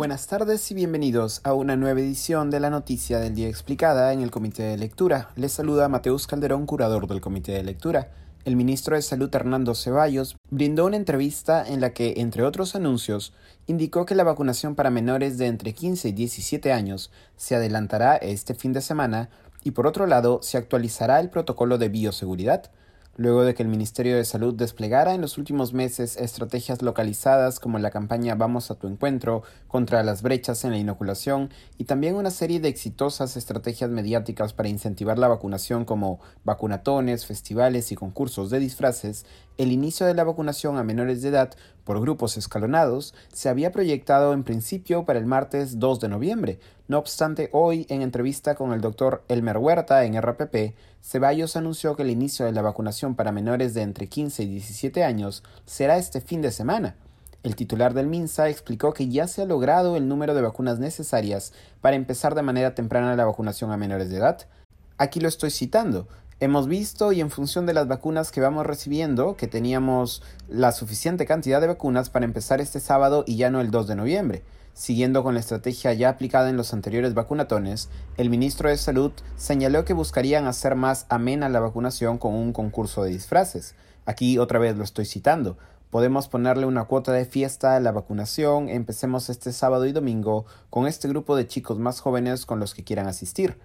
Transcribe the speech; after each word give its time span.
Buenas 0.00 0.28
tardes 0.28 0.70
y 0.70 0.74
bienvenidos 0.74 1.42
a 1.44 1.52
una 1.52 1.76
nueva 1.76 2.00
edición 2.00 2.48
de 2.48 2.58
la 2.58 2.70
Noticia 2.70 3.20
del 3.20 3.34
Día 3.34 3.48
Explicada 3.48 4.14
en 4.14 4.22
el 4.22 4.30
Comité 4.30 4.62
de 4.62 4.78
Lectura. 4.78 5.28
Les 5.36 5.52
saluda 5.52 5.90
Mateus 5.90 6.26
Calderón, 6.26 6.64
curador 6.64 7.06
del 7.06 7.20
Comité 7.20 7.52
de 7.52 7.62
Lectura. 7.62 8.08
El 8.46 8.56
ministro 8.56 8.96
de 8.96 9.02
Salud 9.02 9.28
Hernando 9.30 9.74
Ceballos 9.74 10.38
brindó 10.48 10.86
una 10.86 10.96
entrevista 10.96 11.68
en 11.68 11.82
la 11.82 11.92
que, 11.92 12.14
entre 12.16 12.44
otros 12.44 12.74
anuncios, 12.74 13.34
indicó 13.66 14.06
que 14.06 14.14
la 14.14 14.24
vacunación 14.24 14.74
para 14.74 14.88
menores 14.88 15.36
de 15.36 15.48
entre 15.48 15.74
15 15.74 16.08
y 16.08 16.12
17 16.12 16.72
años 16.72 17.10
se 17.36 17.56
adelantará 17.56 18.16
este 18.16 18.54
fin 18.54 18.72
de 18.72 18.80
semana 18.80 19.28
y 19.64 19.72
por 19.72 19.86
otro 19.86 20.06
lado 20.06 20.40
se 20.42 20.56
actualizará 20.56 21.20
el 21.20 21.28
protocolo 21.28 21.76
de 21.76 21.90
bioseguridad 21.90 22.70
luego 23.20 23.44
de 23.44 23.52
que 23.52 23.62
el 23.62 23.68
Ministerio 23.68 24.16
de 24.16 24.24
Salud 24.24 24.54
desplegara 24.54 25.12
en 25.12 25.20
los 25.20 25.36
últimos 25.36 25.74
meses 25.74 26.16
estrategias 26.16 26.80
localizadas 26.80 27.60
como 27.60 27.78
la 27.78 27.90
campaña 27.90 28.34
Vamos 28.34 28.70
a 28.70 28.76
tu 28.76 28.88
encuentro 28.88 29.42
contra 29.68 30.02
las 30.02 30.22
brechas 30.22 30.64
en 30.64 30.70
la 30.70 30.78
inoculación 30.78 31.50
y 31.76 31.84
también 31.84 32.14
una 32.14 32.30
serie 32.30 32.60
de 32.60 32.68
exitosas 32.68 33.36
estrategias 33.36 33.90
mediáticas 33.90 34.54
para 34.54 34.70
incentivar 34.70 35.18
la 35.18 35.28
vacunación 35.28 35.84
como 35.84 36.18
vacunatones, 36.44 37.26
festivales 37.26 37.92
y 37.92 37.94
concursos 37.94 38.48
de 38.48 38.58
disfraces, 38.58 39.26
el 39.62 39.72
inicio 39.72 40.06
de 40.06 40.14
la 40.14 40.24
vacunación 40.24 40.78
a 40.78 40.84
menores 40.84 41.20
de 41.20 41.28
edad 41.28 41.52
por 41.84 42.00
grupos 42.00 42.38
escalonados 42.38 43.14
se 43.30 43.50
había 43.50 43.72
proyectado 43.72 44.32
en 44.32 44.42
principio 44.42 45.04
para 45.04 45.18
el 45.18 45.26
martes 45.26 45.78
2 45.78 46.00
de 46.00 46.08
noviembre. 46.08 46.60
No 46.88 46.96
obstante, 46.96 47.50
hoy, 47.52 47.84
en 47.90 48.00
entrevista 48.00 48.54
con 48.54 48.72
el 48.72 48.80
doctor 48.80 49.22
Elmer 49.28 49.58
Huerta 49.58 50.02
en 50.06 50.18
RPP, 50.18 50.74
Ceballos 51.02 51.56
anunció 51.56 51.94
que 51.94 52.04
el 52.04 52.10
inicio 52.10 52.46
de 52.46 52.52
la 52.52 52.62
vacunación 52.62 53.14
para 53.14 53.32
menores 53.32 53.74
de 53.74 53.82
entre 53.82 54.06
15 54.06 54.44
y 54.44 54.46
17 54.46 55.04
años 55.04 55.42
será 55.66 55.98
este 55.98 56.22
fin 56.22 56.40
de 56.40 56.52
semana. 56.52 56.96
El 57.42 57.54
titular 57.54 57.92
del 57.92 58.06
MINSA 58.06 58.48
explicó 58.48 58.94
que 58.94 59.08
ya 59.08 59.26
se 59.26 59.42
ha 59.42 59.46
logrado 59.46 59.94
el 59.96 60.08
número 60.08 60.34
de 60.34 60.40
vacunas 60.40 60.78
necesarias 60.78 61.52
para 61.82 61.96
empezar 61.96 62.34
de 62.34 62.40
manera 62.40 62.74
temprana 62.74 63.14
la 63.14 63.26
vacunación 63.26 63.72
a 63.72 63.76
menores 63.76 64.08
de 64.08 64.16
edad. 64.16 64.46
Aquí 64.96 65.20
lo 65.20 65.28
estoy 65.28 65.50
citando. 65.50 66.08
Hemos 66.42 66.68
visto 66.68 67.12
y 67.12 67.20
en 67.20 67.28
función 67.28 67.66
de 67.66 67.74
las 67.74 67.86
vacunas 67.86 68.30
que 68.30 68.40
vamos 68.40 68.64
recibiendo, 68.64 69.36
que 69.36 69.46
teníamos 69.46 70.22
la 70.48 70.72
suficiente 70.72 71.26
cantidad 71.26 71.60
de 71.60 71.66
vacunas 71.66 72.08
para 72.08 72.24
empezar 72.24 72.62
este 72.62 72.80
sábado 72.80 73.24
y 73.26 73.36
ya 73.36 73.50
no 73.50 73.60
el 73.60 73.70
2 73.70 73.88
de 73.88 73.94
noviembre. 73.94 74.42
Siguiendo 74.72 75.22
con 75.22 75.34
la 75.34 75.40
estrategia 75.40 75.92
ya 75.92 76.08
aplicada 76.08 76.48
en 76.48 76.56
los 76.56 76.72
anteriores 76.72 77.12
vacunatones, 77.12 77.90
el 78.16 78.30
ministro 78.30 78.70
de 78.70 78.78
Salud 78.78 79.12
señaló 79.36 79.84
que 79.84 79.92
buscarían 79.92 80.46
hacer 80.46 80.76
más 80.76 81.04
amena 81.10 81.50
la 81.50 81.60
vacunación 81.60 82.16
con 82.16 82.32
un 82.32 82.54
concurso 82.54 83.02
de 83.02 83.10
disfraces. 83.10 83.74
Aquí 84.06 84.38
otra 84.38 84.58
vez 84.58 84.78
lo 84.78 84.84
estoy 84.84 85.04
citando. 85.04 85.58
Podemos 85.90 86.26
ponerle 86.28 86.64
una 86.64 86.84
cuota 86.84 87.12
de 87.12 87.26
fiesta 87.26 87.76
a 87.76 87.80
la 87.80 87.92
vacunación, 87.92 88.70
empecemos 88.70 89.28
este 89.28 89.52
sábado 89.52 89.84
y 89.84 89.92
domingo 89.92 90.46
con 90.70 90.86
este 90.86 91.06
grupo 91.06 91.36
de 91.36 91.46
chicos 91.46 91.78
más 91.78 92.00
jóvenes 92.00 92.46
con 92.46 92.60
los 92.60 92.72
que 92.72 92.82
quieran 92.82 93.08
asistir. 93.08 93.58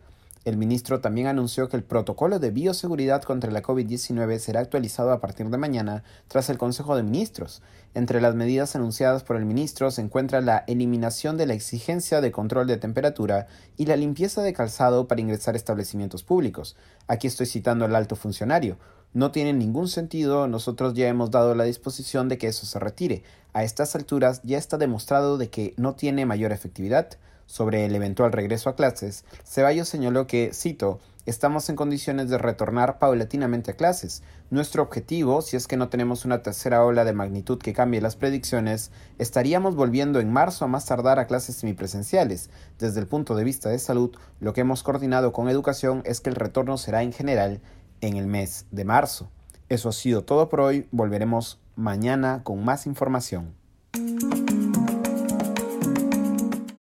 El 0.46 0.58
ministro 0.58 1.02
también 1.02 1.26
anunció 1.26 1.70
que 1.70 1.76
el 1.76 1.84
protocolo 1.84 2.38
de 2.38 2.52
bioseguridad 2.52 3.24
contra 3.24 3.50
la 3.50 3.64
COVID-19 3.64 4.38
será 4.38 4.60
actualizado 4.60 5.12
a 5.12 5.20
partir 5.20 5.50
de 5.50 5.58
mañana 5.58 6.04
tras 6.28 6.52
el 6.52 6.60
Consejo 6.60 6.96
de 6.96 7.02
Ministros. 7.02 7.64
Entre 7.96 8.22
las 8.22 8.36
medidas 8.36 8.76
anunciadas 8.76 9.24
por 9.24 9.38
el 9.38 9.46
ministro 9.46 9.90
se 9.90 10.02
encuentra 10.02 10.42
la 10.42 10.64
eliminación 10.68 11.36
de 11.38 11.48
la 11.48 11.56
exigencia 11.56 12.22
de 12.22 12.32
control 12.32 12.68
de 12.68 12.78
temperatura 12.78 13.48
y 13.76 13.88
la 13.88 13.96
limpieza 13.96 14.44
de 14.44 14.54
calzado 14.54 15.08
para 15.08 15.20
ingresar 15.20 15.56
a 15.56 15.58
establecimientos 15.58 16.22
públicos. 16.22 16.76
Aquí 17.08 17.26
estoy 17.26 17.48
citando 17.48 17.84
al 17.86 17.96
alto 17.96 18.16
funcionario. 18.16 18.78
No 19.16 19.32
tiene 19.32 19.54
ningún 19.54 19.88
sentido, 19.88 20.46
nosotros 20.50 20.94
ya 20.94 21.08
hemos 21.08 21.32
dado 21.32 21.56
la 21.56 21.64
disposición 21.64 22.28
de 22.28 22.38
que 22.38 22.48
eso 22.48 22.66
se 22.66 22.80
retire. 22.80 23.24
A 23.54 23.64
estas 23.64 23.96
alturas 23.96 24.42
ya 24.44 24.58
está 24.58 24.78
demostrado 24.78 25.38
de 25.38 25.50
que 25.50 25.74
no 25.78 25.96
tiene 25.96 26.26
mayor 26.26 26.52
efectividad. 26.52 27.08
Sobre 27.46 27.86
el 27.86 27.96
eventual 27.96 28.34
regreso 28.34 28.70
a 28.70 28.76
clases, 28.76 29.24
Ceballos 29.46 29.88
señaló 29.88 30.28
que, 30.28 30.52
cito, 30.54 31.00
estamos 31.26 31.70
en 31.70 31.78
condiciones 31.78 32.30
de 32.30 32.38
retornar 32.38 33.00
paulatinamente 33.00 33.72
a 33.72 33.76
clases. 33.78 34.22
Nuestro 34.50 34.84
objetivo, 34.84 35.42
si 35.42 35.56
es 35.56 35.66
que 35.66 35.78
no 35.78 35.88
tenemos 35.88 36.26
una 36.26 36.42
tercera 36.42 36.84
ola 36.84 37.06
de 37.06 37.14
magnitud 37.14 37.58
que 37.58 37.72
cambie 37.72 38.02
las 38.02 38.18
predicciones, 38.18 38.92
estaríamos 39.18 39.78
volviendo 39.78 40.20
en 40.20 40.34
marzo 40.34 40.66
a 40.66 40.68
más 40.68 40.88
tardar 40.88 41.20
a 41.20 41.28
clases 41.28 41.56
semipresenciales. 41.56 42.50
Desde 42.80 43.00
el 43.00 43.08
punto 43.08 43.34
de 43.36 43.46
vista 43.46 43.70
de 43.70 43.80
salud, 43.80 44.14
lo 44.42 44.52
que 44.52 44.60
hemos 44.60 44.84
coordinado 44.84 45.32
con 45.32 45.48
educación 45.48 46.02
es 46.04 46.20
que 46.20 46.32
el 46.32 46.36
retorno 46.36 46.78
será 46.78 47.02
en 47.02 47.14
general 47.14 47.62
en 48.02 48.18
el 48.18 48.28
mes 48.28 48.66
de 48.72 48.86
marzo. 48.86 49.30
Eso 49.70 49.90
ha 49.90 49.94
sido 49.94 50.24
todo 50.24 50.50
por 50.50 50.62
hoy, 50.62 50.88
volveremos 50.92 51.60
mañana 51.76 52.42
con 52.44 52.64
más 52.64 52.86
información. 52.86 53.54